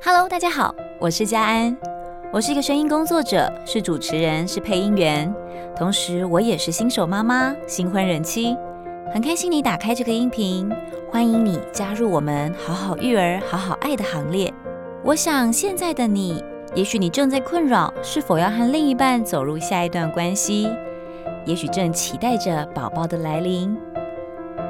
[0.00, 1.76] Hello，大家好，我是佳安，
[2.32, 5.34] 我是一个声音工作者，是主持人，是配音员，
[5.76, 8.56] 同时我也是新手妈妈、新婚人妻，
[9.12, 10.70] 很开心你打开这个音频，
[11.10, 14.54] 欢迎你加入我们好好育儿、好好爱的行列。
[15.02, 16.44] 我想现在的你，
[16.76, 20.68] 也许你正在困扰是否要和另一半走入下一段关系，
[21.44, 23.76] 也许正期待着宝宝的来临，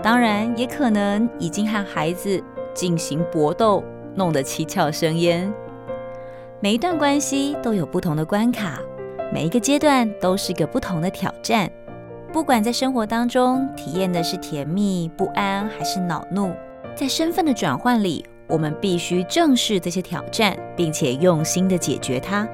[0.02, 2.42] 当然也可能已经和孩子
[2.72, 3.84] 进行搏斗。
[4.18, 5.50] 弄得七窍生烟。
[6.60, 8.80] 每一段关系都有不同的关卡，
[9.32, 11.70] 每一个阶段都是个不同的挑战。
[12.32, 16.52] 不管在生活当中体验的是甜蜜、不安，还是恼怒，
[16.96, 22.46] 在身份的转换里，我们必须正视这些挑战，并且用心的解决它。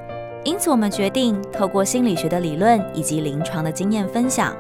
[0.45, 4.55] 因此，我们决定透过心理学的理论以及临床的经验分享，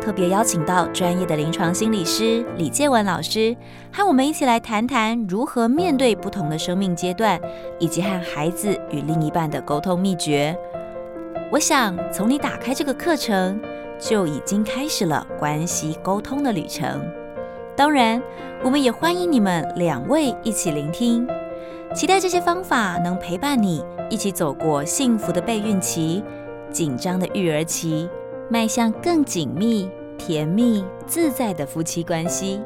[0.00, 3.56] 特别邀请到专业的临床心理师李建文老师，
[3.92, 7.40] 和我们一起来谈谈如何面对不同的生命阶段，
[7.78, 10.56] 以及和孩子与另一半的沟通秘诀。
[11.50, 13.60] 我想，从你打开这个课程，
[13.98, 17.00] 就已经开始了关系沟通的旅程。
[17.76, 18.22] 当然，
[18.64, 21.26] 我们也欢迎你们两位一起聆听。
[21.94, 26.22] 期待这些方法能陪伴你一起走过幸福的备孕期、
[26.70, 28.08] 紧张的育儿期，
[28.48, 32.60] 迈向更紧密、甜蜜、自在的夫妻关系。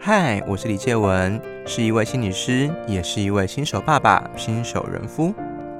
[0.00, 5.34] 嗨，我是李介文，是一位心理师，也是一位新手爸爸、新手人夫。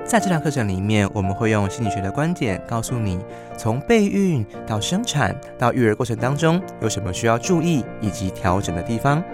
[0.05, 3.19] 在这堂课程里面，我们会用心理学的观点告诉你，
[3.57, 9.25] 从备孕到生产到育儿过程当中，有什么需要注意以及调整的地方。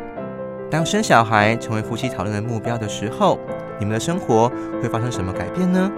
[0.71, 3.37] 当生小孩成为夫妻讨论的目标的时候，
[3.81, 4.49] 你们的生活
[4.81, 5.91] 会发生什么改变呢？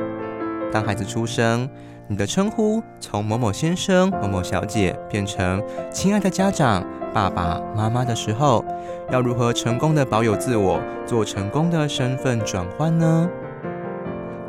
[0.72, 1.68] 当孩子出生，
[2.06, 8.62] 你的称呼从某某先生、某某小姐变成亲爱的家长、爸爸妈妈的时候，
[9.10, 13.26] 要如何成功的保有自我，做成功的身份转换呢？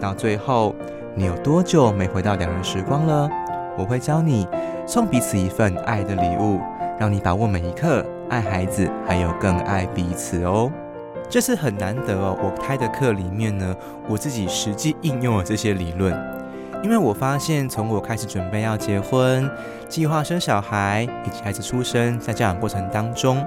[0.02, 0.76] 到最后，
[1.16, 3.30] 你有多久没回到两人时光了？
[3.78, 4.46] 我会教你
[4.86, 6.60] 送彼此一份爱的礼物，
[7.00, 8.06] 让你把握每一刻。
[8.28, 10.70] 爱孩子，还有更爱彼此哦。
[11.30, 13.74] 这次很难得哦，我开的课里面呢，
[14.10, 16.35] 我自己实际应用了这些理论。
[16.84, 19.50] 因为我发现，从我开始准备要结婚、
[19.90, 23.46] 计划生小孩，以及孩子出生，在教养过程当中，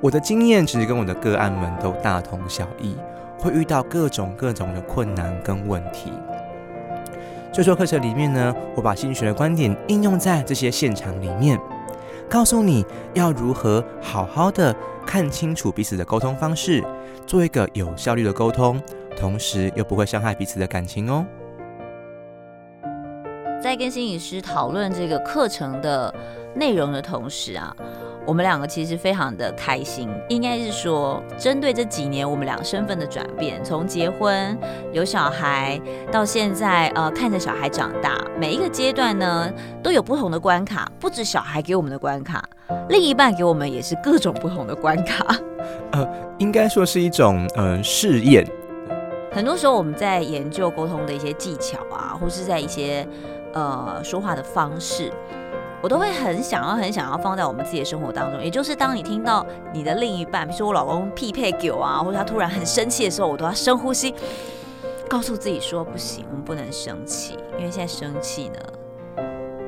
[0.00, 2.96] 我的经验其实跟我的个案们都大同小异，
[3.38, 6.12] 会遇到各种各种的困难跟问题。
[7.52, 11.58] 所以说课程里面呢，我把心理学的观点应用在这些现场里面。
[12.28, 12.84] 告诉你
[13.14, 14.74] 要如何好好的
[15.06, 16.84] 看清楚彼此的沟通方式，
[17.26, 18.78] 做一个有效率的沟通，
[19.16, 21.24] 同时又不会伤害彼此的感情哦。
[23.62, 26.14] 在跟心理师讨论这个课程的
[26.54, 27.74] 内容的同时啊。
[28.24, 34.54] 我们两个其实非常的开心，应该是说，针对这几年我们两个身份的转变，从结婚
[34.92, 35.80] 有小孩
[36.12, 39.50] 到现在，呃，看着小孩长大，每一个阶段呢
[39.82, 42.46] 都有不同的关卡，不止小孩给我们的关卡，
[42.90, 45.24] 另一半给我们也是各种不同的关卡。
[45.92, 48.46] 呃，应该说是一种呃试验。
[49.32, 53.06] 很多时候我们在研究沟通的一些技巧啊，或是在一些
[53.52, 55.12] 呃说话的方式。
[55.80, 64.12] 我都会很想要、很想要放在我们自己的生活当中，也就是当你听到你的另一半，比如说我老公匹配给我啊，或者他突然很生气的时候，我都要深呼吸，
[65.08, 68.58] 告诉自己说不行，我们不能生气，因为现在生气呢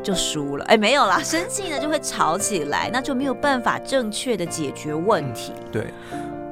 [0.02, 0.64] 就输了。
[0.64, 5.52] 哎，没有啦，生气呢就会吵起来，那就没有办法正确的解决问题。
[5.70, 5.94] 对，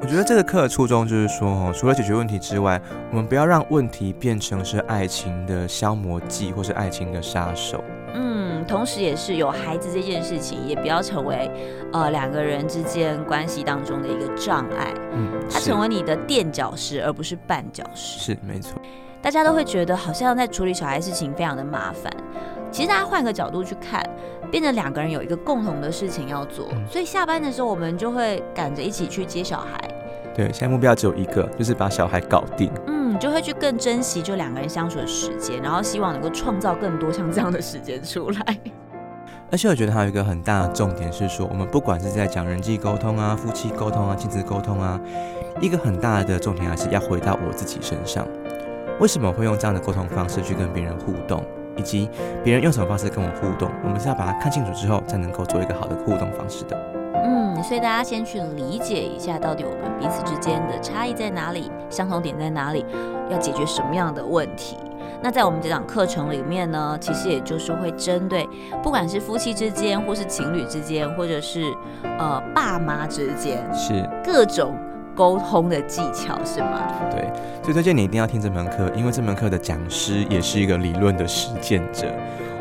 [0.00, 7.82] 我觉得这个课的初衷就是说，除了解决问题之外，我们不要让问题变成是爱情的消磨剂，或是爱情的杀手。
[8.14, 11.50] 嗯同时，也是有孩子这件事情，也不要成为
[11.92, 14.94] 呃两个人之间关系当中的一个障碍。
[15.12, 18.20] 嗯，它成为你的垫脚石，而不是绊脚石。
[18.20, 18.80] 是没错。
[19.20, 22.12] 大家都会觉得好像在处理小孩事情非常的麻烦。
[22.70, 24.02] 其实大家换个角度去看，
[24.50, 29.78] 变成两个人有一个共同的事情要做，嗯，所以下班的时候我们就会赶着一起去接小孩。
[30.34, 32.70] 对，现在目标只有一个，就是把小孩搞定。
[32.86, 38.58] 嗯，就会去更珍惜就两个人相处的时间，然后希望能够创造更多像这样的时间出来。
[39.50, 45.00] 而且我觉得还有一个很大的重点是说，我们不管是在讲人际沟通啊、夫妻沟通啊、亲子沟通啊，
[45.60, 48.24] 一个很大的重点还是要回到我自己身上。
[49.00, 51.42] 为什么会用这样的沟通方式去跟别人互动，
[51.78, 52.10] 以及
[52.44, 56.76] 别人用什么方式跟我互动，我们是要把它看清楚之后，才能够做一个好的互动方式的。
[57.24, 62.84] 嗯，所以大家先去理解一下，到底我们彼此之间的差异在哪里，相同点在哪里，
[63.30, 64.76] 要解决什么样的问题。
[65.20, 68.48] 那在我们这档课程里面呢，其实也就是会针对，
[68.84, 71.64] 不管是夫妻之间，或是情侣之间，或者是
[72.18, 74.76] 呃爸妈之间，是各种
[75.18, 76.80] 沟通的技巧，是吗？
[77.10, 77.28] 对，
[77.60, 82.06] 所以推荐你一定要听这门课，因为这门课的讲师也是一个理论的实践者。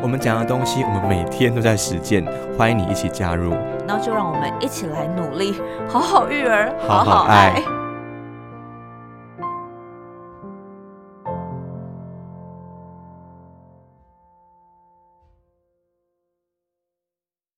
[0.02, 2.26] 我们讲的东西，我们每天都在实践，
[2.58, 3.54] 欢迎你一起加入。
[3.86, 5.54] 那就让我们一起来努力，
[5.88, 7.50] 好好育儿，好好爱。
[7.50, 7.77] 好好爱